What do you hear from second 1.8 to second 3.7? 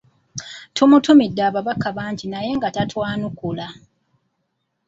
bangi naye nga tatwanukula.